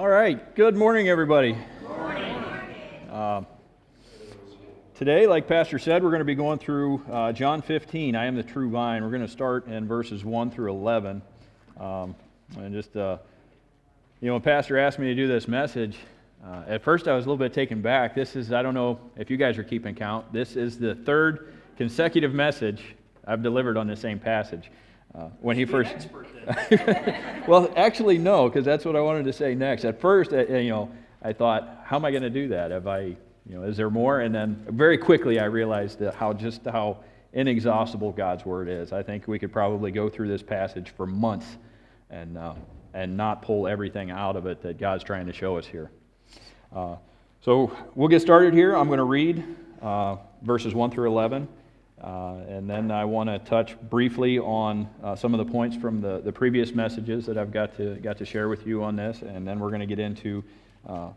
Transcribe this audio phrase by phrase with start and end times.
[0.00, 0.54] All right.
[0.54, 1.58] Good morning, everybody.
[3.10, 3.42] Uh,
[4.94, 8.16] today, like Pastor said, we're going to be going through uh, John 15.
[8.16, 9.04] I am the true vine.
[9.04, 11.20] We're going to start in verses 1 through 11.
[11.78, 12.16] Um,
[12.56, 13.18] and just, uh,
[14.22, 15.98] you know, when Pastor asked me to do this message,
[16.46, 18.14] uh, at first I was a little bit taken back.
[18.14, 21.52] This is, I don't know if you guys are keeping count, this is the third
[21.76, 22.96] consecutive message
[23.26, 24.70] I've delivered on the same passage.
[25.14, 26.08] Uh, when he first,
[27.48, 29.84] well, actually, no, because that's what I wanted to say next.
[29.84, 30.90] At first, uh, you know,
[31.22, 32.70] I thought, how am I going to do that?
[32.70, 33.16] Have I, you
[33.48, 34.20] know, is there more?
[34.20, 36.98] And then very quickly, I realized that how just how
[37.32, 38.92] inexhaustible God's word is.
[38.92, 41.58] I think we could probably go through this passage for months
[42.08, 42.54] and uh,
[42.94, 45.90] and not pull everything out of it that God's trying to show us here.
[46.74, 46.96] Uh,
[47.40, 48.74] so we'll get started here.
[48.74, 49.44] I'm going to read
[49.80, 51.48] uh, verses 1 through 11.
[52.00, 56.00] Uh, and then I want to touch briefly on uh, some of the points from
[56.00, 59.20] the, the previous messages that I've got to, got to share with you on this.
[59.20, 60.42] And then we're going to get into
[60.88, 61.08] uh,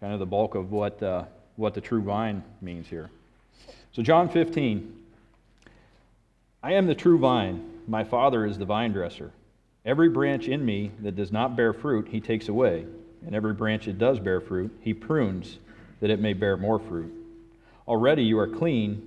[0.00, 1.24] kind of the bulk of what, uh,
[1.56, 3.10] what the true vine means here.
[3.92, 5.02] So, John 15
[6.62, 9.30] I am the true vine, my Father is the vine dresser.
[9.84, 12.86] Every branch in me that does not bear fruit, he takes away.
[13.24, 15.58] And every branch that does bear fruit, he prunes
[16.00, 17.12] that it may bear more fruit.
[17.86, 19.06] Already you are clean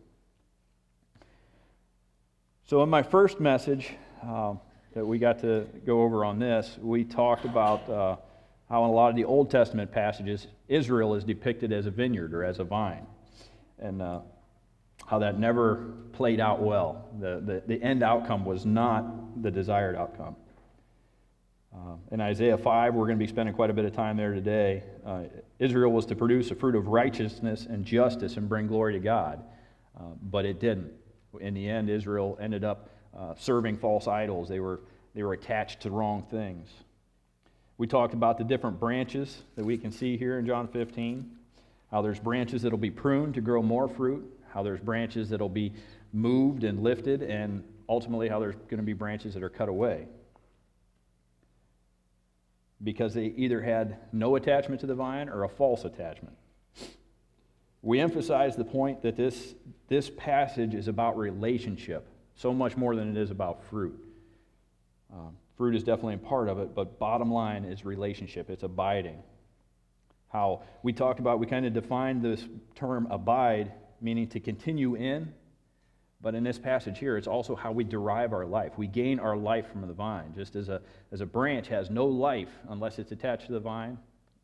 [2.71, 3.91] So, in my first message
[4.25, 4.53] uh,
[4.93, 8.15] that we got to go over on this, we talked about uh,
[8.69, 12.33] how in a lot of the Old Testament passages, Israel is depicted as a vineyard
[12.33, 13.05] or as a vine,
[13.77, 14.21] and uh,
[15.05, 17.09] how that never played out well.
[17.19, 20.37] The, the, the, end outcome was not the desired outcome.
[21.75, 24.33] Uh, in Isaiah 5, we're going to be spending quite a bit of time there
[24.33, 24.83] today.
[25.05, 25.23] Uh,
[25.59, 29.43] Israel was to produce a fruit of righteousness and justice and bring glory to God,
[29.99, 30.93] uh, but it didn't
[31.39, 34.49] in the end, Israel ended up uh, serving false idols.
[34.49, 34.81] They were,
[35.15, 36.69] they were attached to wrong things.
[37.77, 41.29] We talked about the different branches that we can see here in John 15,
[41.89, 45.73] how there's branches that'll be pruned to grow more fruit, how there's branches that'll be
[46.13, 50.05] moved and lifted, and ultimately how there's going to be branches that are cut away.
[52.83, 56.35] Because they either had no attachment to the vine or a false attachment.
[57.81, 59.55] We emphasize the point that this,
[59.87, 63.97] this passage is about relationship, so much more than it is about fruit.
[65.11, 69.21] Um, fruit is definitely a part of it, but bottom line is relationship, it's abiding.
[70.29, 75.33] How we talked about, we kind of defined this term abide, meaning to continue in,
[76.21, 78.77] but in this passage here, it's also how we derive our life.
[78.77, 80.33] We gain our life from the vine.
[80.35, 80.79] Just as a,
[81.11, 83.97] as a branch has no life unless it's attached to the vine,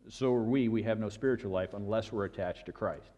[0.09, 0.69] so are we.
[0.69, 3.11] We have no spiritual life unless we're attached to Christ.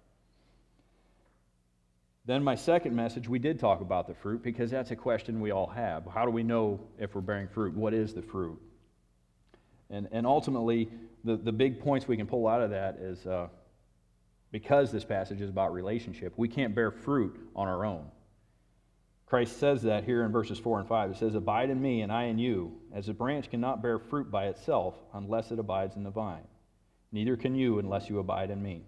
[2.30, 5.50] Then, my second message, we did talk about the fruit because that's a question we
[5.50, 6.06] all have.
[6.06, 7.76] How do we know if we're bearing fruit?
[7.76, 8.62] What is the fruit?
[9.90, 10.90] And, and ultimately,
[11.24, 13.48] the, the big points we can pull out of that is uh,
[14.52, 18.06] because this passage is about relationship, we can't bear fruit on our own.
[19.26, 21.10] Christ says that here in verses 4 and 5.
[21.10, 24.30] It says, Abide in me, and I in you, as a branch cannot bear fruit
[24.30, 26.46] by itself unless it abides in the vine.
[27.12, 28.84] Neither can you unless you abide in me.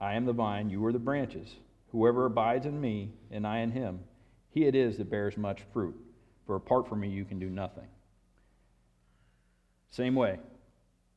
[0.00, 1.54] I am the vine, you are the branches.
[1.92, 4.00] Whoever abides in me and I in him,
[4.50, 5.96] he it is that bears much fruit.
[6.46, 7.86] For apart from me, you can do nothing.
[9.90, 10.38] Same way,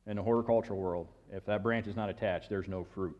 [0.06, 3.16] in the horticultural world, if that branch is not attached, there's no fruit.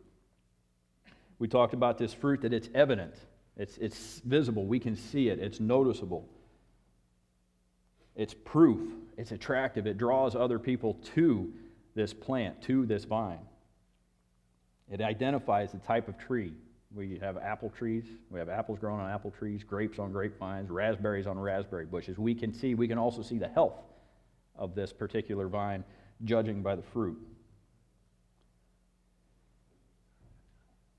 [1.38, 3.14] We talked about this fruit that it's evident,
[3.56, 6.28] it's, it's visible, we can see it, it's noticeable.
[8.14, 11.52] It's proof, it's attractive, it draws other people to
[11.94, 13.40] this plant, to this vine.
[14.90, 16.52] It identifies the type of tree.
[16.94, 18.04] We have apple trees.
[18.30, 22.18] We have apples growing on apple trees, grapes on grapevines, raspberries on raspberry bushes.
[22.18, 23.80] We can see, we can also see the health
[24.56, 25.84] of this particular vine,
[26.24, 27.18] judging by the fruit.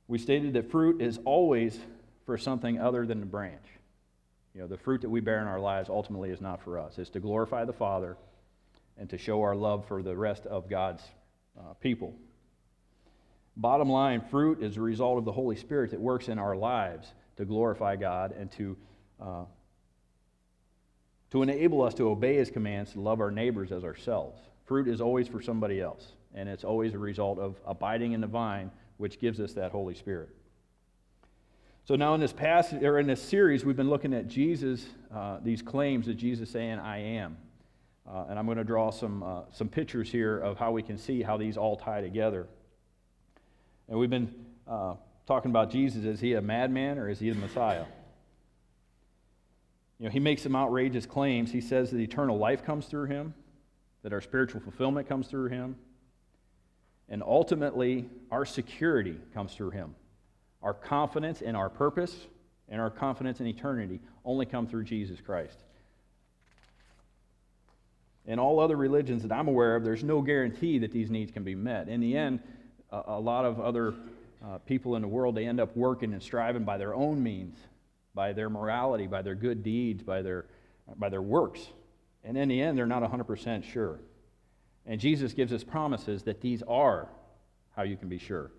[0.08, 1.80] we stated that fruit is always
[2.26, 3.66] for something other than the branch.
[4.54, 7.00] You know, the fruit that we bear in our lives ultimately is not for us.
[7.00, 8.18] It's to glorify the Father
[8.98, 11.02] and to show our love for the rest of God's
[11.58, 12.14] uh, people.
[13.56, 17.14] Bottom line, fruit is a result of the Holy Spirit that works in our lives
[17.38, 18.78] to glorify God and to,
[19.22, 19.46] uh,
[21.32, 24.40] to enable us to obey His commands to love our neighbors as ourselves.
[24.66, 28.28] Fruit is always for somebody else, and it's always a result of abiding in the
[28.28, 30.30] vine, which gives us that Holy Spirit.
[31.86, 35.40] So now in this passage or in this series, we've been looking at Jesus, uh,
[35.44, 37.38] these claims that Jesus saying, "I am,"
[38.08, 40.98] uh, and I'm going to draw some uh, some pictures here of how we can
[40.98, 42.48] see how these all tie together.
[43.94, 44.34] And we've been
[44.68, 44.96] uh,
[45.28, 46.04] talking about Jesus.
[46.04, 47.86] Is he a madman or is he the Messiah?
[50.00, 51.52] You know, he makes some outrageous claims.
[51.52, 53.36] He says that eternal life comes through him,
[54.02, 55.76] that our spiritual fulfillment comes through him,
[57.08, 59.94] and ultimately our security comes through him.
[60.64, 62.16] Our confidence in our purpose
[62.70, 65.60] and our confidence in eternity only come through Jesus Christ.
[68.26, 71.44] In all other religions that I'm aware of, there's no guarantee that these needs can
[71.44, 71.90] be met.
[71.90, 72.40] In the end,
[73.08, 73.94] a, lot of other
[74.44, 77.58] uh, people in the world, they end up working and striving by their own means,
[78.14, 80.46] by their morality, by their good deeds, by their,
[80.98, 81.62] by their works.
[82.24, 84.00] And in the end, they're not 100% sure.
[84.86, 87.10] And Jesus gives us promises that these are
[87.76, 88.52] how you can be sure.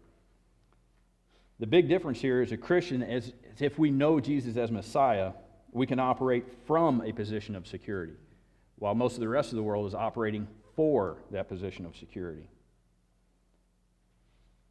[1.61, 5.33] The big difference here is a Christian, is, is if we know Jesus as Messiah,
[5.71, 8.15] we can operate from a position of security,
[8.77, 12.49] while most of the rest of the world is operating for that position of security.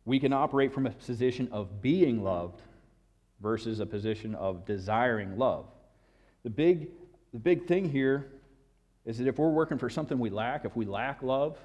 [0.05, 2.61] We can operate from a position of being loved
[3.41, 5.65] versus a position of desiring love.
[6.43, 6.89] The big,
[7.31, 8.31] the big thing here
[9.05, 11.57] is that if we're working for something we lack, if we lack love,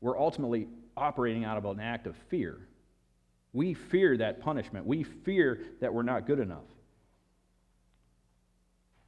[0.00, 2.58] we're ultimately operating out of an act of fear.
[3.52, 4.86] We fear that punishment.
[4.86, 6.64] We fear that we're not good enough.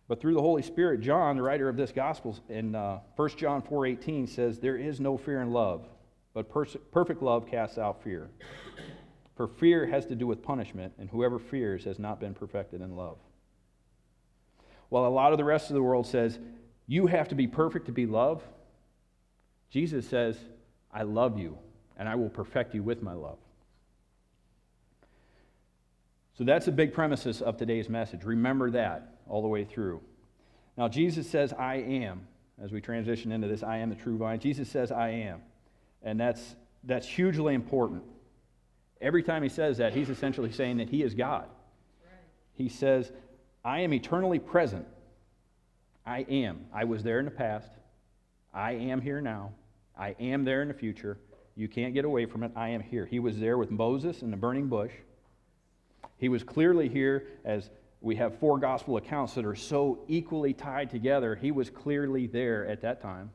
[0.06, 3.62] But through the Holy Spirit, John, the writer of this gospel, in uh, 1 John
[3.62, 5.86] 4.18 says, There is no fear in love,
[6.34, 8.28] but perfect love casts out fear.
[9.36, 12.96] For fear has to do with punishment, and whoever fears has not been perfected in
[12.96, 13.18] love.
[14.88, 16.38] While a lot of the rest of the world says,
[16.86, 18.44] You have to be perfect to be loved,
[19.70, 20.36] Jesus says,
[20.92, 21.58] I love you,
[21.96, 23.38] and I will perfect you with my love.
[26.38, 28.24] So that's the big premises of today's message.
[28.24, 30.00] Remember that all the way through.
[30.76, 32.26] Now, Jesus says, I am.
[32.62, 34.38] As we transition into this, I am the true vine.
[34.38, 35.42] Jesus says, I am.
[36.04, 36.54] And that's,
[36.84, 38.02] that's hugely important.
[39.00, 41.48] Every time he says that, he's essentially saying that he is God.
[42.52, 43.10] He says,
[43.64, 44.86] I am eternally present.
[46.06, 46.66] I am.
[46.72, 47.70] I was there in the past.
[48.52, 49.52] I am here now.
[49.98, 51.18] I am there in the future.
[51.56, 52.52] You can't get away from it.
[52.54, 53.06] I am here.
[53.06, 54.92] He was there with Moses in the burning bush.
[56.18, 60.90] He was clearly here as we have four gospel accounts that are so equally tied
[60.90, 61.34] together.
[61.34, 63.30] He was clearly there at that time.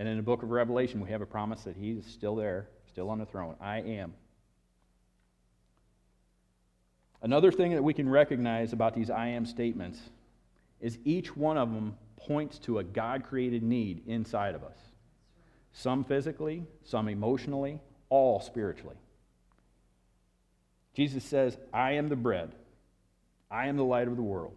[0.00, 2.68] And in the book of Revelation, we have a promise that he is still there,
[2.88, 3.54] still on the throne.
[3.60, 4.14] I am.
[7.20, 10.00] Another thing that we can recognize about these I am statements
[10.80, 14.78] is each one of them points to a God created need inside of us.
[15.74, 18.96] Some physically, some emotionally, all spiritually.
[20.94, 22.52] Jesus says, I am the bread.
[23.50, 24.56] I am the light of the world.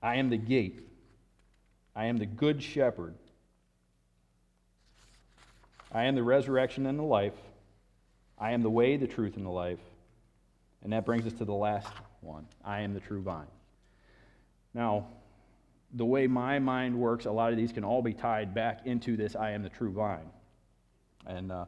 [0.00, 0.86] I am the gate.
[1.96, 3.16] I am the good shepherd.
[5.92, 7.34] I am the resurrection and the life.
[8.38, 9.80] I am the way, the truth, and the life.
[10.82, 11.88] And that brings us to the last
[12.20, 13.46] one I am the true vine.
[14.74, 15.06] Now,
[15.94, 19.16] the way my mind works, a lot of these can all be tied back into
[19.16, 20.30] this I am the true vine.
[21.26, 21.64] And uh,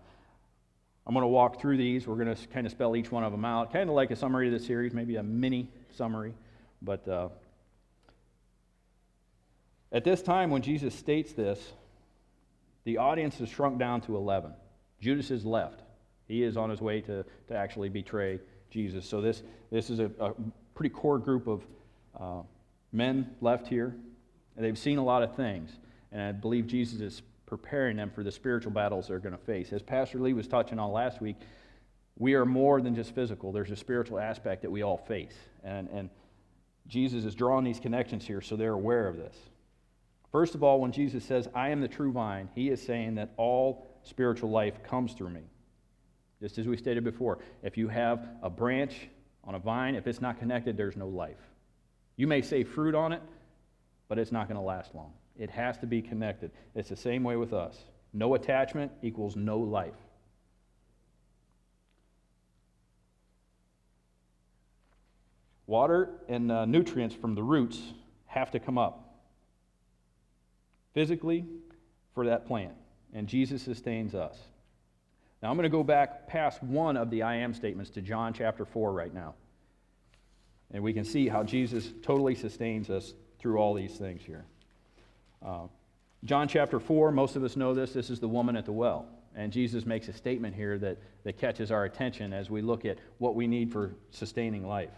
[1.06, 2.06] I'm going to walk through these.
[2.06, 4.16] We're going to kind of spell each one of them out, kind of like a
[4.16, 6.34] summary of the series, maybe a mini summary.
[6.82, 7.28] But uh,
[9.90, 11.72] at this time, when Jesus states this,
[12.84, 14.52] the audience has shrunk down to 11.
[15.00, 15.82] Judas is left.
[16.26, 19.06] He is on his way to, to actually betray Jesus.
[19.06, 20.32] So this, this is a, a
[20.74, 21.62] pretty core group of
[22.18, 22.42] uh,
[22.92, 23.94] men left here.
[24.56, 25.70] And they've seen a lot of things.
[26.12, 29.72] And I believe Jesus is preparing them for the spiritual battles they're going to face.
[29.72, 31.36] As Pastor Lee was touching on last week,
[32.16, 33.50] we are more than just physical.
[33.50, 35.34] There's a spiritual aspect that we all face.
[35.64, 36.10] And, and
[36.86, 39.36] Jesus is drawing these connections here so they're aware of this.
[40.32, 43.32] First of all, when Jesus says, I am the true vine, he is saying that
[43.36, 45.42] all spiritual life comes through me.
[46.40, 49.08] Just as we stated before, if you have a branch
[49.44, 51.40] on a vine, if it's not connected, there's no life.
[52.16, 53.22] You may say fruit on it,
[54.08, 55.12] but it's not going to last long.
[55.38, 56.50] It has to be connected.
[56.74, 57.76] It's the same way with us.
[58.12, 59.94] No attachment equals no life.
[65.66, 67.80] Water and uh, nutrients from the roots
[68.26, 69.09] have to come up
[70.94, 71.44] physically
[72.14, 72.74] for that plant,
[73.12, 74.36] and Jesus sustains us.
[75.42, 78.34] Now, I'm going to go back past one of the I am statements to John
[78.34, 79.34] chapter 4 right now.
[80.72, 84.44] And we can see how Jesus totally sustains us through all these things here.
[85.44, 85.66] Uh,
[86.24, 87.92] John chapter 4, most of us know this.
[87.92, 89.06] This is the woman at the well.
[89.34, 92.98] And Jesus makes a statement here that, that catches our attention as we look at
[93.18, 94.90] what we need for sustaining life.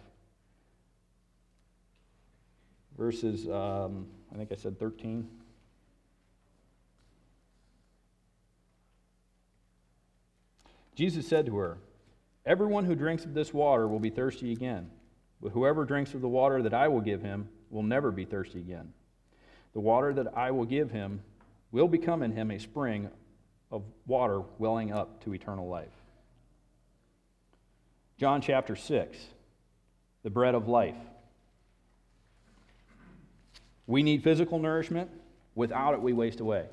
[2.99, 5.29] Verses, um, I think I said 13.
[10.95, 11.79] Jesus said to her,
[12.45, 14.91] Everyone who drinks of this water will be thirsty again,
[15.41, 18.61] but whoever drinks of the water that I will give him will never be thirsty
[18.61, 18.93] again.
[19.75, 21.23] The water that I will give him
[21.71, 23.09] will become in him a spring
[23.71, 25.89] of water welling up to eternal life.
[28.19, 29.19] John chapter 6,
[30.23, 30.95] the bread of life.
[33.87, 35.11] We need physical nourishment.
[35.55, 36.67] Without it, we waste away.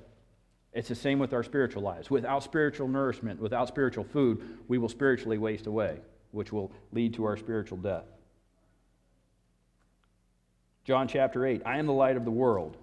[0.74, 2.10] It's the same with our spiritual lives.
[2.10, 6.00] Without spiritual nourishment, without spiritual food, we will spiritually waste away,
[6.32, 8.06] which will lead to our spiritual death.
[10.84, 12.78] John chapter 8 I am the light of the world.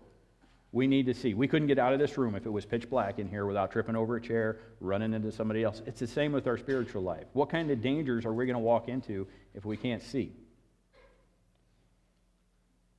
[0.72, 1.32] We need to see.
[1.32, 3.70] We couldn't get out of this room if it was pitch black in here without
[3.70, 5.80] tripping over a chair, running into somebody else.
[5.86, 7.24] It's the same with our spiritual life.
[7.32, 10.32] What kind of dangers are we going to walk into if we can't see?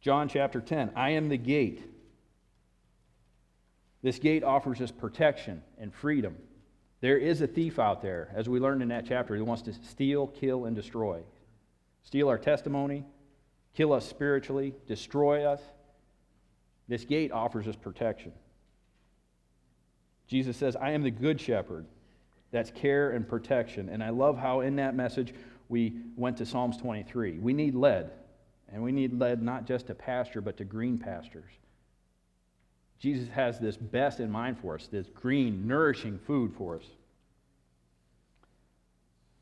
[0.01, 1.83] John chapter 10 I am the gate.
[4.01, 6.37] This gate offers us protection and freedom.
[7.01, 9.73] There is a thief out there, as we learned in that chapter, who wants to
[9.73, 11.21] steal, kill, and destroy.
[12.03, 13.05] Steal our testimony,
[13.75, 15.61] kill us spiritually, destroy us.
[16.87, 18.31] This gate offers us protection.
[20.27, 21.85] Jesus says, I am the good shepherd.
[22.51, 23.89] That's care and protection.
[23.89, 25.33] And I love how in that message
[25.69, 27.39] we went to Psalms 23.
[27.39, 28.09] We need lead,
[28.71, 31.51] and we need lead not just to pasture, but to green pastures.
[32.99, 36.85] Jesus has this best in mind for us, this green, nourishing food for us.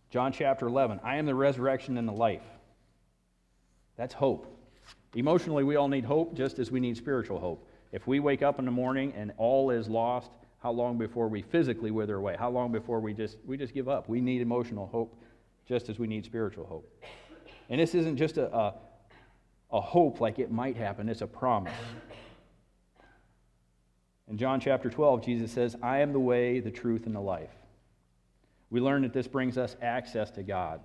[0.10, 2.44] John chapter 11 I am the resurrection and the life.
[3.98, 4.52] That's hope.
[5.16, 7.68] Emotionally, we all need hope just as we need spiritual hope.
[7.92, 10.32] If we wake up in the morning and all is lost,
[10.62, 12.36] how long before we physically wither away?
[12.38, 14.10] How long before we just, we just give up?
[14.10, 15.22] We need emotional hope
[15.68, 16.92] just as we need spiritual hope.
[17.70, 18.74] And this isn't just a, a,
[19.72, 21.74] a hope like it might happen, it's a promise.
[24.28, 27.52] In John chapter 12, Jesus says, I am the way, the truth, and the life.
[28.72, 30.82] We learn that this brings us access to God,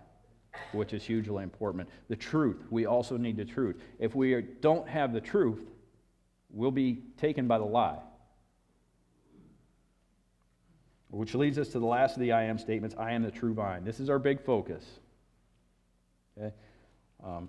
[0.73, 1.88] which is hugely important.
[2.09, 3.80] The truth, we also need the truth.
[3.99, 5.61] If we don't have the truth,
[6.50, 7.99] we'll be taken by the lie.
[11.09, 13.54] Which leads us to the last of the I am statements I am the true
[13.54, 13.85] vine.
[13.85, 14.85] This is our big focus.
[16.38, 16.54] Okay?
[17.25, 17.49] Um,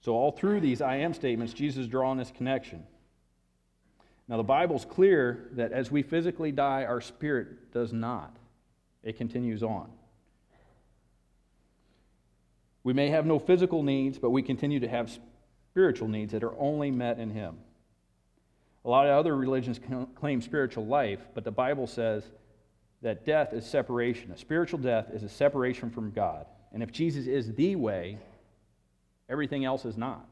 [0.00, 2.84] so, all through these I am statements, Jesus is drawing this connection.
[4.28, 8.34] Now, the Bible's clear that as we physically die, our spirit does not.
[9.02, 9.90] It continues on.
[12.82, 15.18] We may have no physical needs, but we continue to have
[15.70, 17.56] spiritual needs that are only met in Him.
[18.84, 19.80] A lot of other religions
[20.14, 22.24] claim spiritual life, but the Bible says
[23.02, 24.30] that death is separation.
[24.30, 26.46] A spiritual death is a separation from God.
[26.72, 28.18] And if Jesus is the way,
[29.28, 30.26] everything else is not.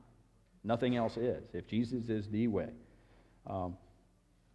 [0.64, 1.42] Nothing else is.
[1.54, 2.68] If Jesus is the way.
[3.46, 3.76] Um,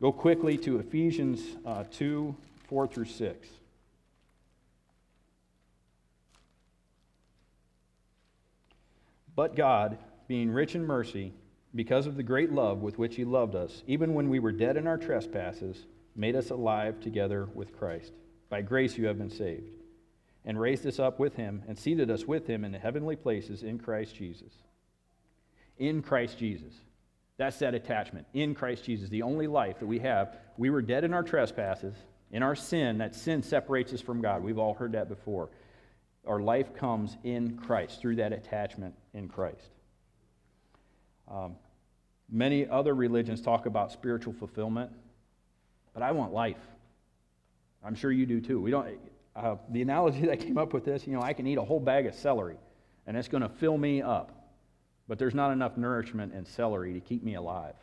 [0.02, 2.36] go quickly to Ephesians uh, 2
[2.68, 3.48] 4 through 6.
[9.36, 11.32] But God, being rich in mercy,
[11.76, 14.78] because of the great love with which He loved us, even when we were dead
[14.78, 15.86] in our trespasses,
[16.16, 18.14] made us alive together with Christ.
[18.50, 19.70] By grace you have been saved,
[20.44, 23.62] and raised us up with Him, and seated us with Him in the heavenly places
[23.62, 24.52] in Christ Jesus.
[25.78, 26.74] In Christ Jesus.
[27.38, 30.36] That's that attachment in Christ Jesus, the only life that we have.
[30.58, 31.96] We were dead in our trespasses,
[32.32, 32.98] in our sin.
[32.98, 34.44] That sin separates us from God.
[34.44, 35.50] We've all heard that before.
[36.26, 39.70] Our life comes in Christ through that attachment in Christ.
[41.30, 41.56] Um,
[42.30, 44.92] many other religions talk about spiritual fulfillment,
[45.94, 46.58] but I want life.
[47.84, 48.60] I'm sure you do too.
[48.60, 48.98] We don't.
[49.36, 51.80] Uh, the analogy that came up with this, you know, I can eat a whole
[51.80, 52.58] bag of celery,
[53.06, 54.37] and it's going to fill me up.
[55.08, 57.76] But there's not enough nourishment in celery to keep me alive.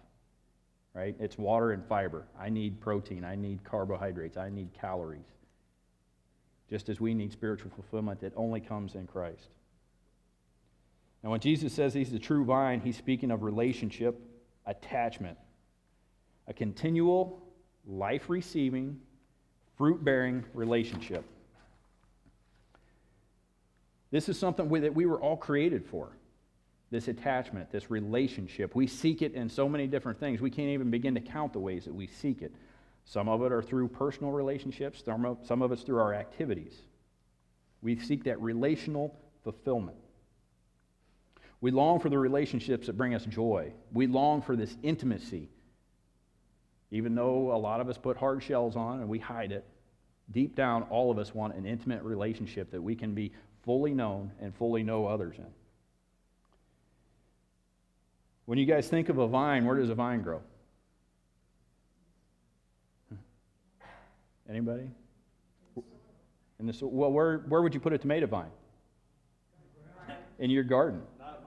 [0.92, 1.16] Right?
[1.18, 2.26] It's water and fiber.
[2.38, 3.24] I need protein.
[3.24, 4.36] I need carbohydrates.
[4.36, 5.26] I need calories.
[6.70, 9.48] Just as we need spiritual fulfillment that only comes in Christ.
[11.22, 14.20] Now, when Jesus says he's the true vine, he's speaking of relationship,
[14.66, 15.38] attachment,
[16.46, 17.42] a continual,
[17.86, 19.00] life receiving,
[19.76, 21.24] fruit bearing relationship.
[24.10, 26.12] This is something that we were all created for
[26.94, 28.76] this attachment, this relationship.
[28.76, 30.40] We seek it in so many different things.
[30.40, 32.54] We can't even begin to count the ways that we seek it.
[33.04, 36.72] Some of it are through personal relationships, some of, it's through our activities.
[37.82, 39.96] We seek that relational fulfillment.
[41.60, 43.72] We long for the relationships that bring us joy.
[43.92, 45.48] We long for this intimacy.
[46.92, 49.64] Even though a lot of us put hard shells on and we hide it,
[50.30, 53.32] deep down, all of us want an intimate relationship that we can be
[53.64, 55.52] fully known and fully know others in.
[58.46, 60.40] When you guys think of a vine, where does a vine grow?
[64.48, 64.90] Anybody?
[66.60, 68.50] In the, well, where, where would you put a tomato vine?
[70.38, 71.02] In your garden.
[71.18, 71.40] Not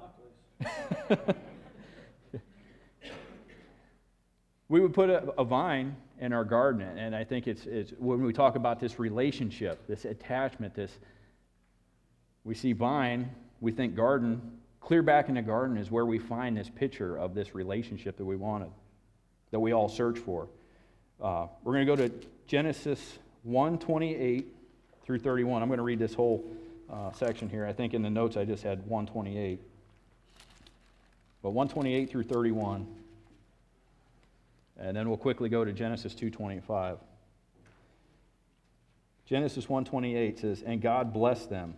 [0.59, 1.35] in my place.
[4.69, 8.21] We would put a, a, vine in our garden, and I think it's, it's when
[8.21, 10.91] we talk about this relationship, this attachment, this
[12.43, 13.29] we see vine,
[13.61, 14.41] we think garden.
[14.87, 18.23] Clear back in the garden is where we find this picture of this relationship that
[18.23, 18.69] we wanted,
[19.51, 20.47] that we all search for.
[21.21, 24.47] Uh, we're going to go to Genesis 128
[25.05, 25.61] through 31.
[25.61, 26.41] I'm going to read this whole
[26.89, 27.65] uh, section here.
[27.65, 29.59] I think in the notes I just had 128.
[31.43, 32.87] But 128 through 31.
[34.79, 36.99] And then we'll quickly go to Genesis 2:25.
[39.25, 41.77] Genesis 1:28 says, "And God blessed them,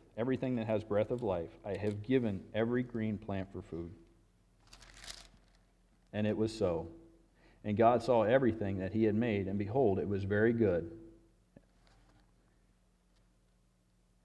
[0.17, 3.91] everything that has breath of life, I have given every green plant for food.
[6.13, 6.87] And it was so.
[7.63, 10.91] And God saw everything that he had made, and behold, it was very good.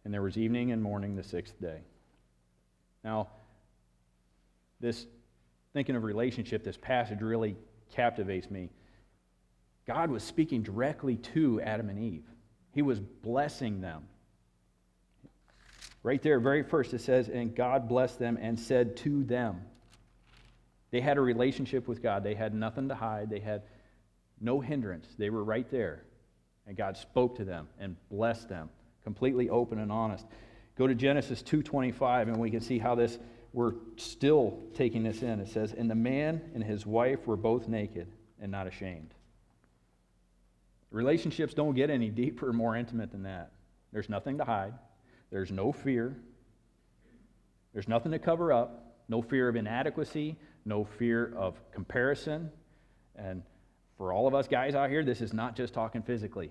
[0.05, 1.81] And there was evening and morning the sixth day.
[3.05, 3.29] Now,
[4.81, 5.07] this
[5.73, 7.57] thinking of relationship, this passage really
[7.93, 8.71] captivates me.
[9.87, 12.25] God was speaking directly to Adam and Eve,
[12.73, 14.05] He was blessing them.
[16.03, 19.63] Right there, very first, it says, And God blessed them and said to them.
[20.91, 22.23] They had a relationship with God.
[22.23, 23.29] They had nothing to hide.
[23.29, 23.63] They had
[24.41, 25.09] no hindrance.
[25.19, 26.05] They were right there.
[26.67, 28.71] And God spoke to them and blessed them,
[29.05, 30.27] completely open and honest.
[30.77, 33.19] Go to Genesis 2:25 and we can see how this
[33.53, 35.41] we're still taking this in.
[35.41, 39.15] It says, "And the man and his wife were both naked and not ashamed."
[40.91, 43.53] Relationships don't get any deeper or more intimate than that.
[43.93, 44.75] There's nothing to hide.
[45.31, 46.17] There's no fear.
[47.73, 48.87] There's nothing to cover up.
[49.09, 52.51] No fear of inadequacy, no fear of comparison.
[53.15, 53.43] And
[53.97, 56.51] for all of us guys out here, this is not just talking physically.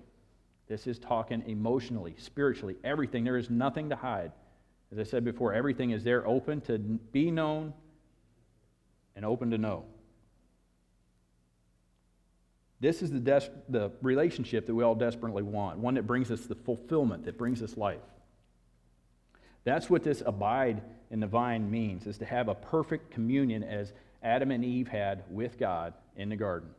[0.68, 3.24] This is talking emotionally, spiritually, everything.
[3.24, 4.32] There is nothing to hide.
[4.90, 7.72] As I said before, everything is there open to be known
[9.14, 9.84] and open to know.
[12.80, 16.42] This is the, des- the relationship that we all desperately want, one that brings us
[16.42, 18.00] the fulfillment, that brings us life.
[19.66, 23.92] That's what this abide in the vine means, is to have a perfect communion as
[24.22, 26.70] Adam and Eve had with God in the garden.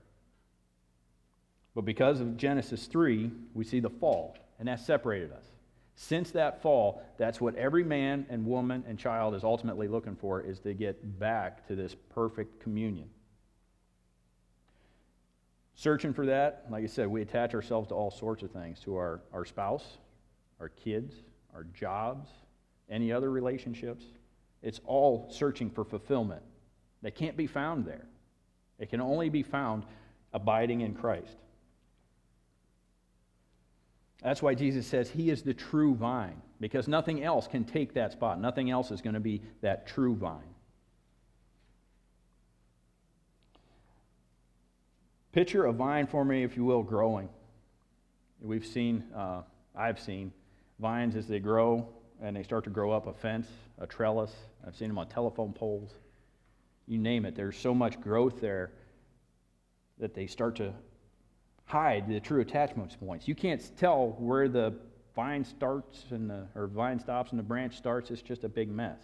[1.76, 5.44] But because of Genesis 3, we see the fall, and that separated us.
[5.96, 10.40] Since that fall, that's what every man and woman and child is ultimately looking for
[10.40, 13.10] is to get back to this perfect communion.
[15.76, 18.96] Searching for that, like I said, we attach ourselves to all sorts of things to
[18.96, 19.98] our, our spouse,
[20.62, 21.16] our kids,
[21.54, 22.30] our jobs,
[22.90, 24.06] any other relationships.
[24.62, 26.42] It's all searching for fulfillment.
[27.02, 28.08] They can't be found there.
[28.80, 29.86] It can only be found
[30.34, 31.38] abiding in Christ.
[34.24, 38.12] That's why Jesus says he is the true vine, because nothing else can take that
[38.14, 38.42] spot.
[38.42, 40.42] Nothing else is going to be that true vine.
[45.34, 47.30] Picture a vine for me, if you will, growing.
[48.42, 49.42] We've seen, uh,
[49.76, 50.32] I've seen
[50.80, 51.88] vines as they grow
[52.22, 53.48] and they start to grow up a fence,
[53.80, 54.34] a trellis.
[54.66, 55.92] I've seen them on telephone poles
[56.88, 57.36] you name it.
[57.36, 58.72] There's so much growth there
[60.00, 60.74] that they start to
[61.66, 63.28] hide the true attachment points.
[63.28, 64.74] You can't tell where the
[65.16, 68.10] vine starts and the or vine stops and the branch starts.
[68.10, 69.00] It's just a big mess.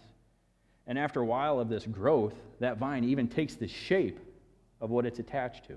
[0.86, 4.18] And after a while of this growth, that vine even takes the shape
[4.80, 5.74] of what it's attached to.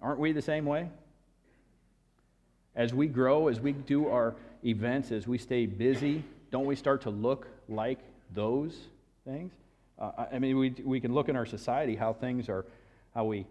[0.00, 0.88] Aren't we the same way?
[2.74, 7.02] As we grow, as we do our events, as we stay busy, don't we start
[7.02, 7.98] to look like
[8.34, 8.76] those
[9.24, 9.52] things.
[9.98, 12.64] Uh, I mean, we, we can look in our society how things are,
[13.14, 13.46] how we,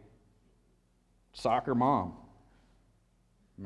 [1.33, 2.13] soccer mom.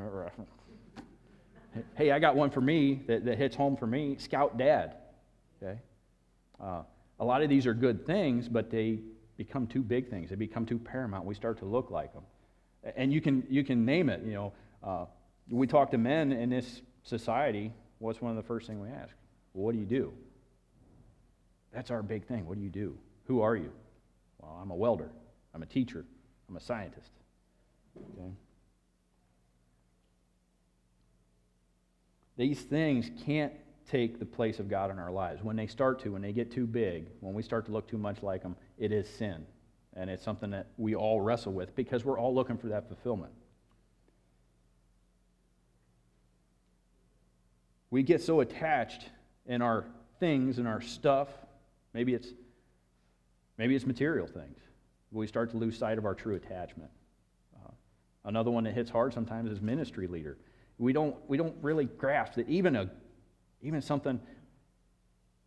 [1.95, 4.93] Hey, I got one for me that, that hits home for me, scout dad.
[5.61, 5.79] Okay?
[6.63, 6.83] Uh,
[7.19, 8.99] a lot of these are good things, but they
[9.37, 10.29] become too big things.
[10.29, 11.25] They become too paramount.
[11.25, 12.23] We start to look like them.
[12.95, 14.23] And you can, you can name it.
[14.23, 14.53] You know,
[14.83, 15.05] uh,
[15.49, 17.71] we talk to men in this society.
[17.99, 19.13] What's one of the first things we ask?
[19.53, 20.13] Well, what do you do?
[21.73, 22.45] That's our big thing.
[22.45, 22.97] What do you do?
[23.25, 23.71] Who are you?
[24.39, 25.09] Well, I'm a welder.
[25.53, 26.05] I'm a teacher.
[26.49, 27.11] I'm a scientist.
[27.97, 28.31] Okay?
[32.37, 33.53] These things can't
[33.89, 35.43] take the place of God in our lives.
[35.43, 37.97] When they start to, when they get too big, when we start to look too
[37.97, 39.45] much like them, it is sin.
[39.95, 43.31] And it's something that we all wrestle with because we're all looking for that fulfillment.
[47.93, 49.03] We get so attached
[49.45, 49.85] in our
[50.19, 51.27] things and our stuff.
[51.93, 52.27] Maybe it's
[53.59, 54.57] maybe it's material things.
[55.11, 56.89] We start to lose sight of our true attachment.
[57.55, 57.69] Uh,
[58.25, 60.39] another one that hits hard sometimes is ministry leader.
[60.79, 62.89] We don't we don't really grasp that even a
[63.61, 64.19] even something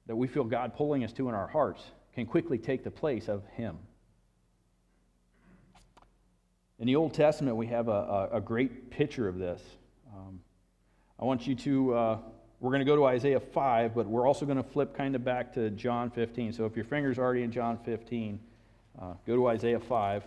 [0.06, 1.82] that we feel God pulling us to in our hearts
[2.14, 3.76] can quickly take the place of Him.
[6.78, 9.61] In the Old Testament, we have a, a, a great picture of this.
[10.14, 10.38] Um,
[11.18, 12.18] I want you to uh,
[12.61, 15.23] we're going to go to Isaiah 5, but we're also going to flip kind of
[15.23, 16.55] back to John 15.
[16.55, 18.40] So if your finger's already in John 15,
[19.01, 20.23] uh, go to Isaiah 5.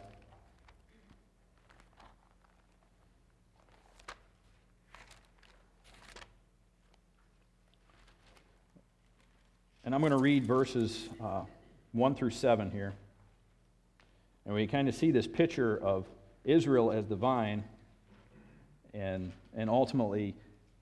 [9.84, 11.46] And I'm going to read verses uh,
[11.94, 12.94] 1 through 7 here.
[14.46, 16.06] And we kind of see this picture of
[16.44, 17.64] Israel as the vine
[18.94, 20.36] and, and ultimately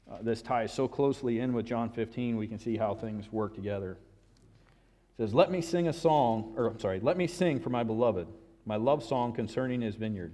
[0.10, 3.56] uh, this ties so closely in with John 15, we can see how things work
[3.56, 3.91] together.
[3.91, 7.84] It says, Let me sing a song, or I'm sorry, let me sing for my
[7.84, 8.28] beloved,
[8.65, 10.34] my love song concerning his vineyard.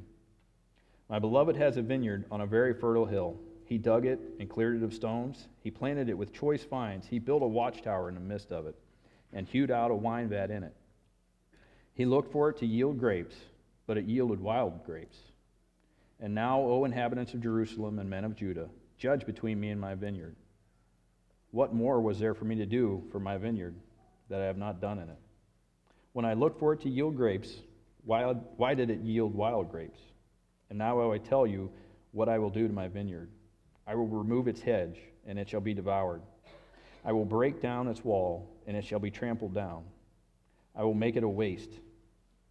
[1.09, 3.38] My beloved has a vineyard on a very fertile hill.
[3.65, 5.47] He dug it and cleared it of stones.
[5.62, 7.05] He planted it with choice vines.
[7.09, 8.75] He built a watchtower in the midst of it
[9.31, 10.75] and hewed out a wine vat in it.
[11.95, 13.36] He looked for it to yield grapes,
[13.88, 15.17] but it yielded wild grapes.
[16.19, 19.95] And now, O inhabitants of Jerusalem and men of Judah, Judge between me and my
[19.95, 20.36] vineyard.
[21.51, 23.75] What more was there for me to do for my vineyard
[24.29, 25.19] that I have not done in it?
[26.13, 27.58] When I looked for it to yield grapes,
[28.06, 29.99] why, why did it yield wild grapes?
[30.69, 31.71] And now I will tell you
[32.12, 33.29] what I will do to my vineyard.
[33.86, 36.21] I will remove its hedge, and it shall be devoured.
[37.06, 39.84] I will break down its wall, and it shall be trampled down.
[40.75, 41.71] I will make it a waste.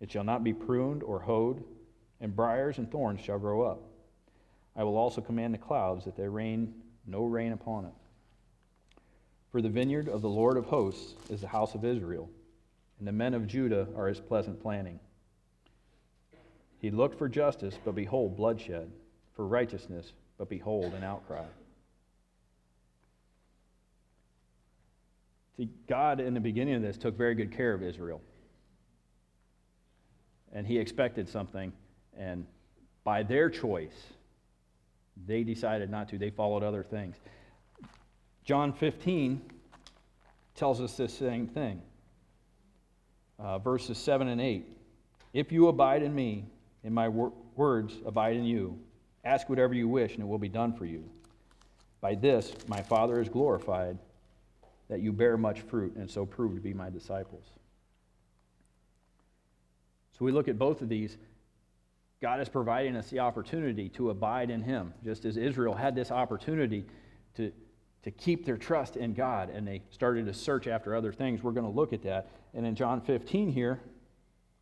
[0.00, 1.64] It shall not be pruned or hoed,
[2.20, 3.82] and briers and thorns shall grow up.
[4.74, 6.74] I will also command the clouds that there rain
[7.06, 7.92] no rain upon it.
[9.50, 12.30] For the vineyard of the Lord of hosts is the house of Israel,
[12.98, 14.98] and the men of Judah are his pleasant planting.
[16.78, 18.90] He looked for justice, but behold, bloodshed,
[19.34, 21.44] for righteousness, but behold, an outcry.
[25.56, 28.22] See, God in the beginning of this took very good care of Israel.
[30.52, 31.72] And he expected something,
[32.16, 32.46] and
[33.04, 34.12] by their choice,
[35.26, 37.16] they decided not to, they followed other things.
[38.44, 39.40] John 15
[40.54, 41.80] tells us this same thing.
[43.38, 44.66] Uh, verses 7 and 8.
[45.32, 46.44] If you abide in me,
[46.84, 48.78] and my wor- words abide in you,
[49.24, 51.08] ask whatever you wish, and it will be done for you.
[52.00, 53.98] By this, my Father is glorified,
[54.88, 57.44] that you bear much fruit, and so prove to be my disciples.
[60.18, 61.16] So we look at both of these
[62.22, 66.12] God is providing us the opportunity to abide in Him, just as Israel had this
[66.12, 66.86] opportunity
[67.34, 67.52] to,
[68.04, 71.42] to keep their trust in God and they started to search after other things.
[71.42, 72.30] We're going to look at that.
[72.54, 73.80] And in John 15 here,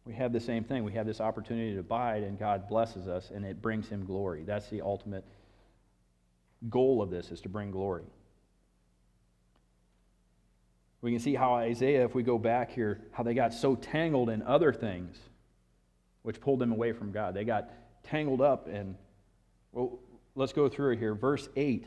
[0.07, 0.85] we have the same thing.
[0.85, 4.43] We have this opportunity to abide, and God blesses us, and it brings Him glory.
[4.43, 5.25] That's the ultimate
[6.71, 8.05] goal of this, is to bring glory.
[11.03, 14.31] We can see how Isaiah, if we go back here, how they got so tangled
[14.31, 15.19] in other things
[16.23, 17.35] which pulled them away from God.
[17.35, 17.71] They got
[18.05, 18.95] tangled up and,
[19.73, 19.99] well,
[20.35, 21.15] let's go through it here.
[21.15, 21.87] Verse 8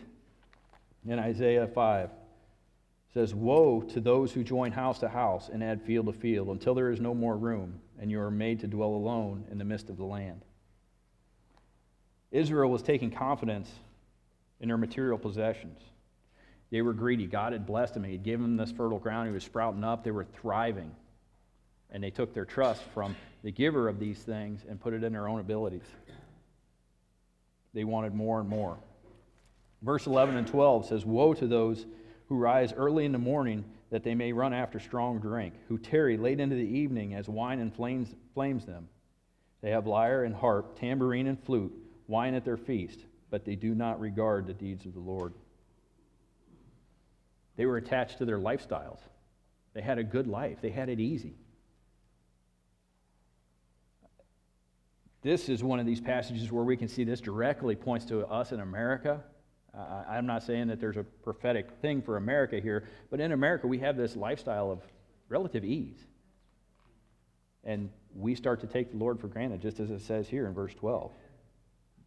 [1.08, 2.10] in Isaiah 5
[3.13, 6.74] says, Woe to those who join house to house and add field to field until
[6.74, 9.89] there is no more room, and you are made to dwell alone in the midst
[9.89, 10.41] of the land.
[12.32, 13.72] Israel was taking confidence
[14.60, 15.80] in their material possessions.
[16.72, 17.28] They were greedy.
[17.28, 18.04] God had blessed them.
[18.04, 19.28] He had given them this fertile ground.
[19.28, 20.04] He was sprouting up.
[20.04, 20.91] They were thriving.
[21.91, 25.13] And they took their trust from the giver of these things and put it in
[25.13, 25.84] their own abilities.
[27.73, 28.77] They wanted more and more.
[29.82, 31.86] Verse 11 and 12 says, Woe to those
[32.29, 36.17] who rise early in the morning that they may run after strong drink, who tarry
[36.17, 38.88] late into the evening as wine inflames flames them.
[39.62, 41.73] They have lyre and harp, tambourine and flute,
[42.08, 45.34] wine at their feast, but they do not regard the deeds of the Lord.
[47.56, 48.99] They were attached to their lifestyles.
[49.73, 51.36] They had a good life, they had it easy.
[55.23, 58.51] This is one of these passages where we can see this directly points to us
[58.51, 59.23] in America.
[59.75, 63.65] Uh, I'm not saying that there's a prophetic thing for America here, but in America
[63.65, 64.81] we have this lifestyle of
[65.29, 65.97] relative ease.
[67.63, 70.53] And we start to take the Lord for granted, just as it says here in
[70.53, 71.13] verse 12.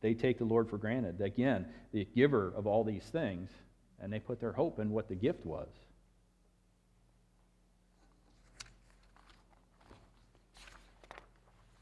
[0.02, 1.22] They take the Lord for granted.
[1.22, 3.48] Again, the giver of all these things,
[3.98, 5.68] and they put their hope in what the gift was.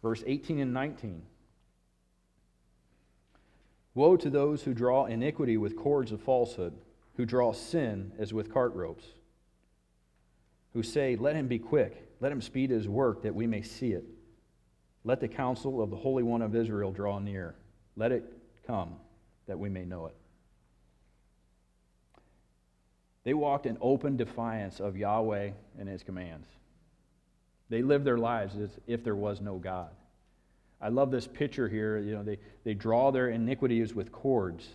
[0.05, 1.23] Verse 18 and 19.
[3.95, 6.75] Woe to those who draw iniquity with cords of falsehood,
[7.17, 9.07] who draw sin as with cart ropes,
[10.75, 13.93] who say, Let him be quick, let him speed his work that we may see
[13.93, 14.05] it.
[15.05, 17.55] Let the counsel of the Holy One of Israel draw near.
[17.97, 18.31] Let it
[18.67, 18.97] come
[19.47, 20.17] that we may know it.
[23.23, 26.49] They walked in open defiance of Yahweh and his commands.
[27.69, 29.91] They lived their lives as if there was no God.
[30.81, 31.99] I love this picture here.
[31.99, 34.69] You know, they, they draw their iniquities with cords,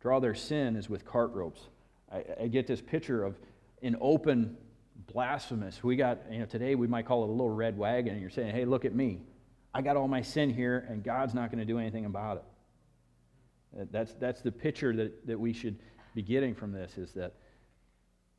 [0.00, 1.60] draw their sin as with cart ropes.
[2.12, 3.36] I, I get this picture of
[3.82, 4.56] an open
[5.12, 5.82] blasphemous.
[5.82, 8.30] We got, you know, today we might call it a little red wagon, and you're
[8.30, 9.20] saying, hey, look at me.
[9.72, 13.92] I got all my sin here, and God's not going to do anything about it.
[13.92, 15.78] That's, that's the picture that, that we should
[16.14, 17.34] be getting from this is that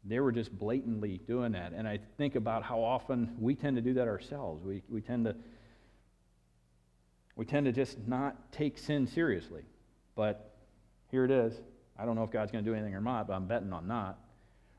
[0.06, 1.74] they were just blatantly doing that.
[1.74, 4.64] And I think about how often we tend to do that ourselves.
[4.64, 5.36] We, we, tend, to,
[7.36, 9.64] we tend to just not take sin seriously.
[10.16, 10.56] But
[11.12, 11.54] here it is.
[11.98, 13.88] I don't know if God's going to do anything or not, but I'm betting on
[13.88, 14.20] not.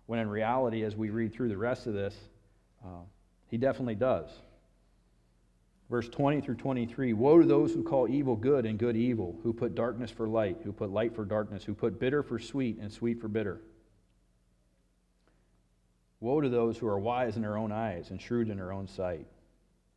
[0.06, 2.16] When in reality, as we read through the rest of this,
[2.84, 3.02] uh,
[3.48, 4.30] he definitely does.
[5.90, 9.52] Verse 20 through 23 Woe to those who call evil good and good evil, who
[9.52, 12.90] put darkness for light, who put light for darkness, who put bitter for sweet and
[12.90, 13.60] sweet for bitter.
[16.20, 18.86] Woe to those who are wise in their own eyes and shrewd in their own
[18.86, 19.26] sight.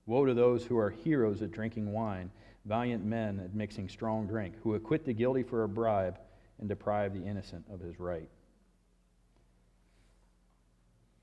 [0.06, 2.32] Woe to those who are heroes at drinking wine,
[2.66, 6.18] valiant men at mixing strong drink, who acquit the guilty for a bribe
[6.60, 8.30] and deprive the innocent of his right.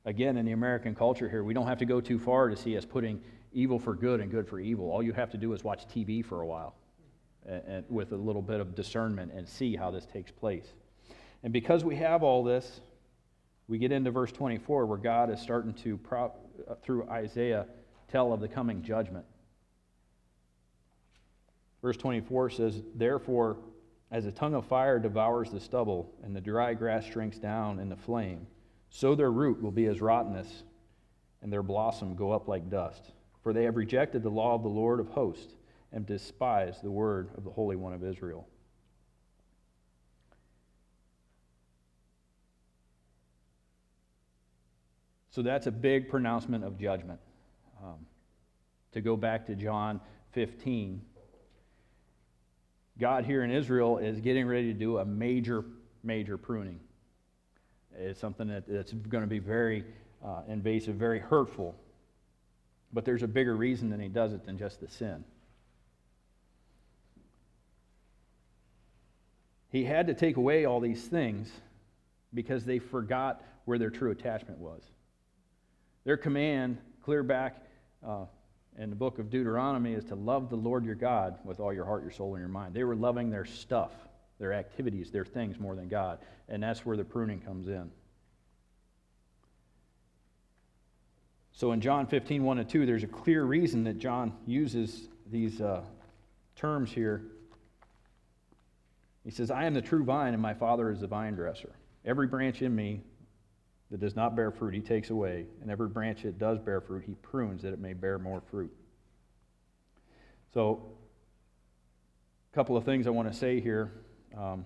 [0.05, 2.77] Again, in the American culture here, we don't have to go too far to see
[2.77, 3.21] us putting
[3.53, 4.91] evil for good and good for evil.
[4.91, 6.75] All you have to do is watch TV for a while
[7.47, 10.67] and, and with a little bit of discernment and see how this takes place.
[11.43, 12.81] And because we have all this,
[13.71, 17.67] we get into verse 24 where God is starting to, uh, through Isaiah,
[18.09, 19.25] tell of the coming judgment.
[21.81, 23.59] Verse 24 says, Therefore,
[24.11, 27.89] as a tongue of fire devours the stubble, and the dry grass shrinks down in
[27.89, 28.45] the flame,
[28.89, 30.65] so their root will be as rottenness,
[31.41, 33.13] and their blossom go up like dust.
[33.41, 35.55] For they have rejected the law of the Lord of hosts,
[35.93, 38.49] and despised the word of the Holy One of Israel.
[45.31, 47.21] So that's a big pronouncement of judgment.
[47.83, 48.07] Um,
[48.93, 50.01] to go back to John
[50.33, 51.01] 15,
[52.99, 55.65] God here in Israel is getting ready to do a major,
[56.03, 56.81] major pruning.
[57.97, 59.85] It's something that, that's going to be very
[60.25, 61.75] uh, invasive, very hurtful.
[62.93, 65.25] But there's a bigger reason than he does it than just the sin.
[69.71, 71.51] He had to take away all these things
[72.35, 74.83] because they forgot where their true attachment was.
[76.05, 77.63] Their command, clear back
[78.07, 78.25] uh,
[78.79, 81.85] in the book of Deuteronomy, is to love the Lord your God with all your
[81.85, 82.75] heart, your soul, and your mind.
[82.75, 83.93] They were loving their stuff,
[84.39, 86.19] their activities, their things more than God.
[86.49, 87.91] And that's where the pruning comes in.
[91.53, 95.61] So in John 15, 1 and 2, there's a clear reason that John uses these
[95.61, 95.83] uh,
[96.57, 97.23] terms here.
[99.25, 101.75] He says, I am the true vine, and my Father is the vine dresser.
[102.07, 103.03] Every branch in me
[103.91, 105.47] that does not bear fruit, he takes away.
[105.61, 108.73] And every branch that does bear fruit, he prunes that it may bear more fruit.
[110.55, 110.93] So,
[112.53, 113.93] a couple of things I want to say here.
[114.37, 114.65] Um,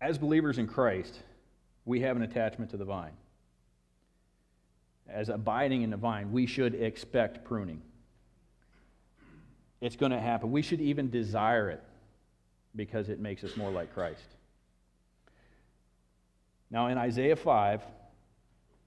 [0.00, 1.20] as believers in Christ,
[1.84, 3.12] we have an attachment to the vine.
[5.08, 7.82] As abiding in the vine, we should expect pruning.
[9.82, 10.52] It's going to happen.
[10.52, 11.82] We should even desire it
[12.74, 14.22] because it makes us more like Christ.
[16.70, 17.82] Now, in Isaiah 5,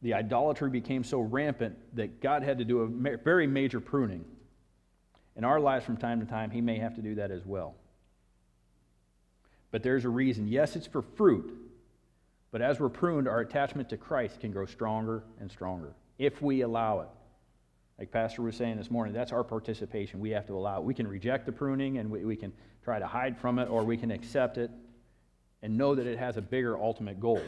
[0.01, 4.23] the idolatry became so rampant that God had to do a very major pruning.
[5.36, 7.75] In our lives, from time to time, He may have to do that as well.
[9.71, 10.47] But there's a reason.
[10.47, 11.53] Yes, it's for fruit,
[12.51, 16.62] but as we're pruned, our attachment to Christ can grow stronger and stronger if we
[16.62, 17.10] allow it.
[17.97, 20.19] Like Pastor was saying this morning, that's our participation.
[20.19, 20.84] We have to allow it.
[20.84, 22.51] We can reject the pruning and we, we can
[22.84, 24.69] try to hide from it, or we can accept it
[25.63, 27.41] and know that it has a bigger ultimate goal.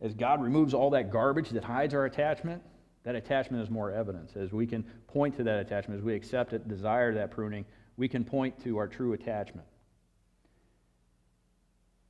[0.00, 2.62] As God removes all that garbage that hides our attachment,
[3.04, 4.36] that attachment is more evidence.
[4.36, 7.64] As we can point to that attachment, as we accept it, desire that pruning,
[7.96, 9.66] we can point to our true attachment.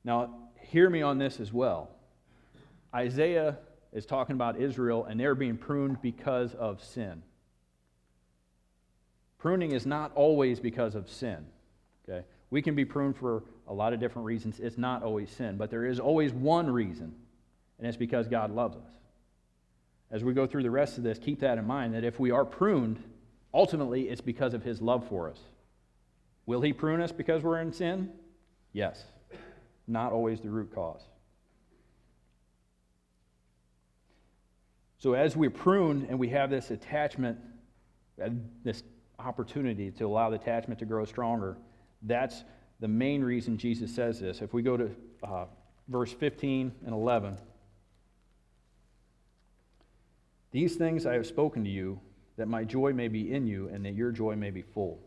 [0.04, 1.90] Now, hear me on this as well.
[2.94, 3.58] Isaiah
[3.92, 7.22] is talking about Israel, and they're being pruned because of sin.
[9.38, 11.44] Pruning is not always because of sin.
[12.08, 12.24] Okay?
[12.50, 14.60] We can be pruned for a lot of different reasons.
[14.60, 17.14] It's not always sin, but there is always one reason,
[17.78, 18.92] and it's because God loves us.
[20.10, 22.30] As we go through the rest of this, keep that in mind that if we
[22.30, 23.02] are pruned,
[23.54, 25.38] ultimately it's because of his love for us.
[26.44, 28.10] Will he prune us because we're in sin?
[28.72, 29.04] Yes.
[29.86, 31.02] Not always the root cause.
[35.02, 37.36] So as we prune and we have this attachment,
[38.62, 38.84] this
[39.18, 41.58] opportunity to allow the attachment to grow stronger,
[42.02, 42.44] that's
[42.78, 44.40] the main reason Jesus says this.
[44.40, 44.90] If we go to
[45.24, 45.46] uh,
[45.88, 47.36] verse 15 and 11,
[50.52, 51.98] these things I have spoken to you,
[52.36, 55.00] that my joy may be in you, and that your joy may be full.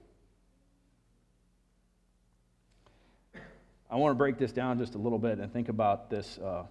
[3.89, 6.65] I want to break this down just a little bit and think about this uh,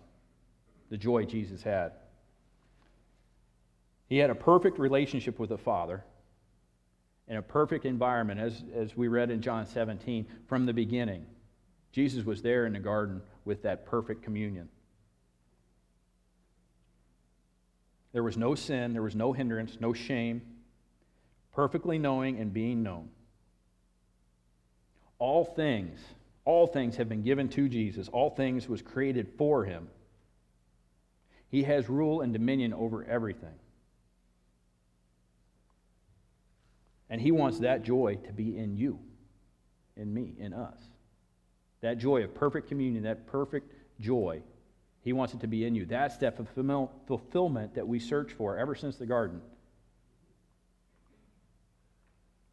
[0.90, 1.92] the joy Jesus had.
[4.14, 6.04] He had a perfect relationship with the Father
[7.26, 11.26] in a perfect environment, as, as we read in John 17, from the beginning.
[11.90, 14.68] Jesus was there in the garden with that perfect communion.
[18.12, 20.42] There was no sin, there was no hindrance, no shame,
[21.52, 23.08] perfectly knowing and being known.
[25.18, 25.98] All things,
[26.44, 28.06] all things have been given to Jesus.
[28.06, 29.88] All things was created for him.
[31.50, 33.56] He has rule and dominion over everything.
[37.10, 38.98] And He wants that joy to be in you,
[39.96, 40.78] in me, in us.
[41.80, 44.42] That joy of perfect communion, that perfect joy,
[45.02, 45.84] He wants it to be in you.
[45.84, 49.40] That's that fulfillment that we search for ever since the garden.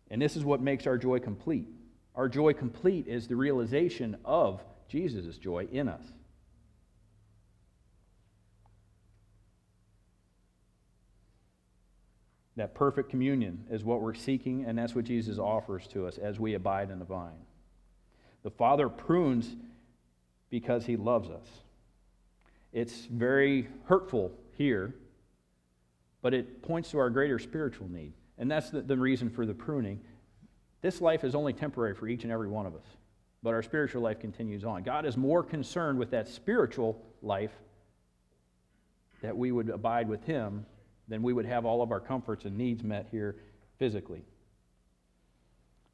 [0.09, 1.69] And this is what makes our joy complete.
[2.15, 6.03] Our joy complete is the realization of Jesus' joy in us.
[12.57, 16.39] That perfect communion is what we're seeking, and that's what Jesus offers to us as
[16.39, 17.45] we abide in the vine.
[18.43, 19.55] The Father prunes
[20.49, 21.47] because he loves us.
[22.73, 24.95] It's very hurtful here,
[26.21, 28.13] but it points to our greater spiritual need.
[28.37, 29.99] And that's the, the reason for the pruning.
[30.81, 32.85] This life is only temporary for each and every one of us,
[33.43, 34.83] but our spiritual life continues on.
[34.83, 37.51] God is more concerned with that spiritual life
[39.21, 40.65] that we would abide with Him
[41.11, 43.35] then we would have all of our comforts and needs met here
[43.79, 44.23] physically.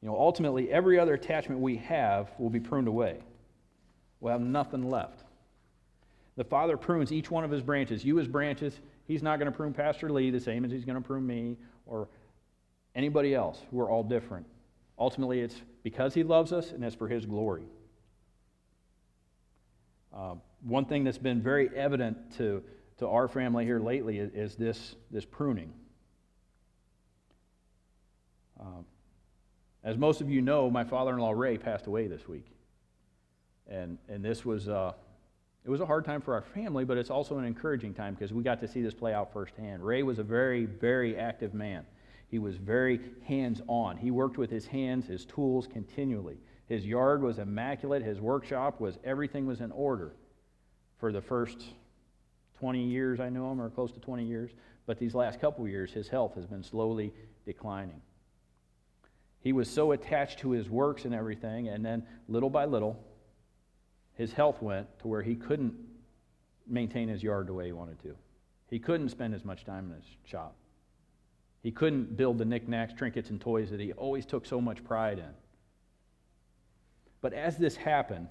[0.02, 3.18] You know, ultimately, every other attachment we have will be pruned away.
[4.20, 5.24] We'll have nothing left.
[6.36, 8.04] The Father prunes each one of his branches.
[8.04, 8.78] You, as branches,
[9.08, 11.56] he's not going to prune Pastor Lee the same as he's going to prune me
[11.84, 12.08] or
[12.94, 13.60] anybody else.
[13.72, 14.46] We're all different.
[14.98, 17.64] Ultimately, it's because he loves us and it's for his glory.
[20.14, 22.62] Uh, one thing that's been very evident to
[22.98, 25.72] to our family here lately is, this, this pruning.
[28.60, 28.84] Um,
[29.84, 32.46] as most of you know, my father-in-law Ray passed away this week,
[33.68, 34.92] and and this was uh,
[35.64, 38.32] it was a hard time for our family, but it's also an encouraging time because
[38.32, 39.84] we got to see this play out firsthand.
[39.84, 41.86] Ray was a very very active man.
[42.28, 43.96] He was very hands-on.
[43.96, 46.38] He worked with his hands, his tools continually.
[46.66, 48.02] His yard was immaculate.
[48.02, 50.12] His workshop was everything was in order
[50.98, 51.62] for the first
[52.58, 54.50] 20 years I know him, or close to 20 years,
[54.86, 57.12] but these last couple years, his health has been slowly
[57.44, 58.00] declining.
[59.40, 62.98] He was so attached to his works and everything, and then little by little,
[64.14, 65.74] his health went to where he couldn't
[66.66, 68.16] maintain his yard the way he wanted to.
[68.68, 70.56] He couldn't spend as much time in his shop.
[71.62, 75.18] He couldn't build the knickknacks, trinkets, and toys that he always took so much pride
[75.18, 75.30] in.
[77.20, 78.28] But as this happened,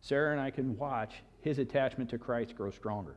[0.00, 3.16] Sarah and I can watch his attachment to Christ grow stronger.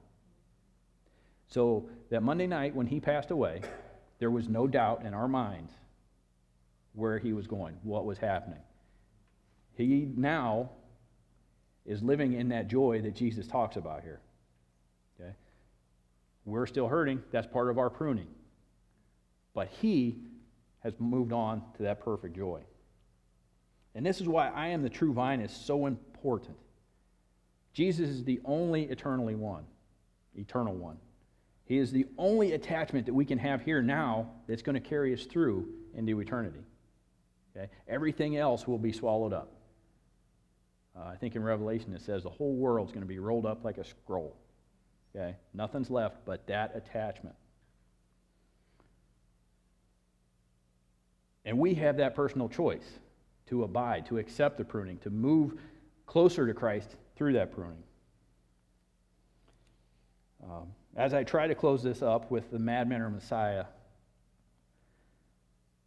[1.47, 3.61] So that Monday night when he passed away,
[4.19, 5.71] there was no doubt in our minds
[6.93, 8.59] where he was going, what was happening.
[9.75, 10.71] He now
[11.85, 14.19] is living in that joy that Jesus talks about here.
[15.19, 15.31] Okay?
[16.45, 17.21] We're still hurting.
[17.31, 18.27] That's part of our pruning.
[19.53, 20.17] But he
[20.83, 22.61] has moved on to that perfect joy.
[23.95, 26.57] And this is why I am the true vine is so important.
[27.73, 29.63] Jesus is the only eternally one,
[30.35, 30.97] eternal one.
[31.67, 35.13] He is the only attachment that we can have here now that's going to carry
[35.13, 36.63] us through into eternity.
[37.55, 37.69] Okay?
[37.89, 39.51] Everything else will be swallowed up.
[40.97, 43.65] Uh, I think in Revelation it says the whole world's going to be rolled up
[43.65, 44.37] like a scroll.
[45.13, 45.35] Okay?
[45.53, 47.35] Nothing's left but that attachment.
[51.43, 52.99] And we have that personal choice
[53.47, 55.59] to abide, to accept the pruning, to move
[56.05, 57.83] closer to Christ through that pruning.
[60.43, 63.65] Um, as I try to close this up with the madman or Messiah,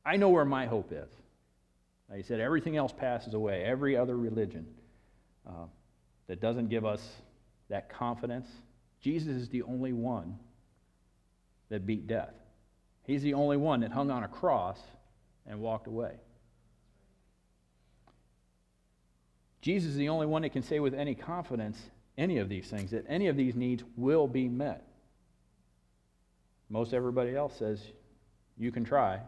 [0.07, 1.11] I know where my hope is.
[2.09, 4.67] Like I said, everything else passes away, every other religion
[5.47, 5.67] uh,
[6.29, 7.07] that doesn't give us
[7.69, 8.49] that confidence.
[9.01, 10.39] Jesus is the only one
[11.69, 12.35] that beat death.
[13.05, 14.79] He's the only one that hung on a cross
[15.47, 16.13] and walked away.
[19.61, 21.79] Jesus is the only one that can say with any confidence
[22.17, 24.90] any of these things, that any of these needs will be met.
[26.71, 27.81] Most everybody else says,
[28.57, 29.21] you can try.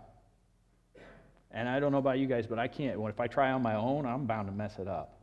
[1.51, 2.99] And I don't know about you guys, but I can't.
[3.09, 5.20] If I try on my own, I'm bound to mess it up.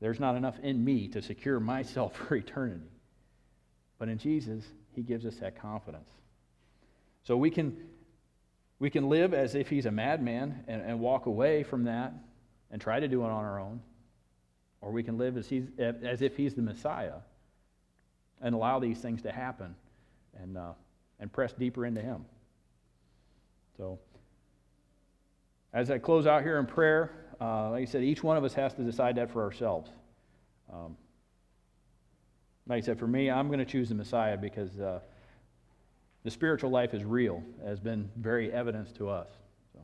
[0.00, 2.88] There's not enough in me to secure myself for eternity.
[3.98, 4.64] But in Jesus,
[4.94, 6.08] He gives us that confidence.
[7.24, 7.76] So we can,
[8.78, 12.12] we can live as if He's a madman and, and walk away from that
[12.70, 13.80] and try to do it on our own.
[14.80, 17.20] Or we can live as, he's, as if He's the Messiah
[18.40, 19.74] and allow these things to happen
[20.40, 20.72] and, uh,
[21.20, 22.24] and press deeper into Him.
[23.76, 23.98] So,
[25.72, 27.10] as I close out here in prayer,
[27.40, 29.90] uh, like I said, each one of us has to decide that for ourselves.
[30.72, 30.96] Um,
[32.66, 35.00] like I said, for me, I'm going to choose the Messiah because uh,
[36.22, 39.28] the spiritual life is real, has been very evident to us.
[39.74, 39.80] So.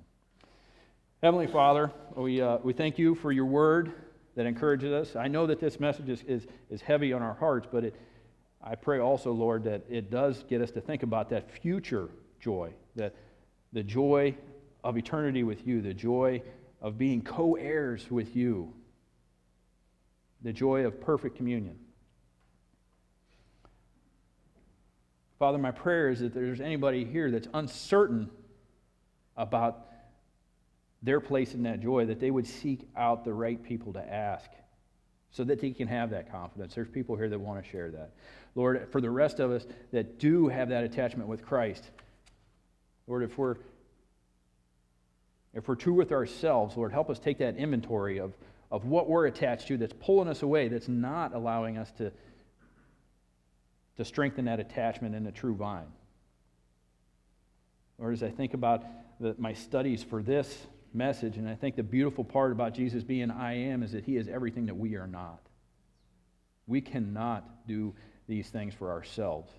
[1.22, 3.92] Heavenly Father, we, uh, we thank you for your word
[4.36, 5.16] that encourages us.
[5.16, 7.96] I know that this message is, is, is heavy on our hearts, but it,
[8.62, 12.72] I pray also, Lord, that it does get us to think about that future joy,
[12.96, 13.14] that
[13.72, 14.34] the joy
[14.84, 16.42] of eternity with you, the joy
[16.80, 18.72] of being co heirs with you,
[20.42, 21.78] the joy of perfect communion.
[25.38, 28.28] Father, my prayer is that there's anybody here that's uncertain
[29.38, 29.86] about
[31.02, 34.50] their place in that joy, that they would seek out the right people to ask
[35.32, 36.74] so that they can have that confidence.
[36.74, 38.10] There's people here that want to share that.
[38.54, 41.84] Lord, for the rest of us that do have that attachment with Christ,
[43.06, 43.56] Lord, if we're
[45.52, 48.36] if we're true with ourselves, Lord, help us take that inventory of,
[48.70, 52.12] of what we're attached to that's pulling us away, that's not allowing us to,
[53.96, 55.88] to strengthen that attachment in the true vine.
[57.98, 58.84] Lord, as I think about
[59.18, 63.30] the, my studies for this message, and I think the beautiful part about Jesus being
[63.30, 65.40] I am is that he is everything that we are not.
[66.66, 67.94] We cannot do
[68.26, 69.50] these things for ourselves.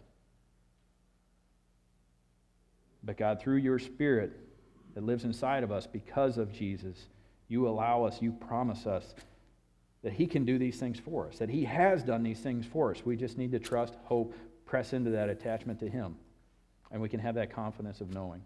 [3.04, 4.32] But God, through your Spirit,
[4.94, 6.98] that lives inside of us because of Jesus.
[7.48, 9.16] You allow us, you promise us
[10.04, 12.92] that He can do these things for us, that He has done these things for
[12.92, 13.06] us.
[13.06, 16.16] We just need to trust, hope, press into that attachment to Him,
[16.92, 18.42] and we can have that confidence of knowing.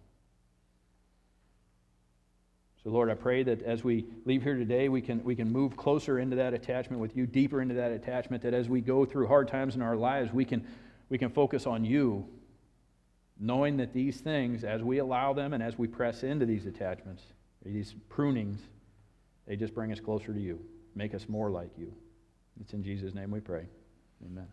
[2.85, 5.75] So, Lord, I pray that as we leave here today, we can, we can move
[5.75, 9.25] closer into that attachment with you, deeper into that attachment, that as we go through
[9.25, 10.63] hard times in our lives, we can,
[11.09, 12.27] we can focus on you
[13.39, 17.23] knowing that these things, as we allow them and as we press into these attachments,
[17.65, 18.59] these prunings,
[19.47, 20.59] they just bring us closer to you,
[20.93, 21.91] make us more like you.
[22.61, 23.65] It's in Jesus' name we pray.
[24.23, 24.47] Amen.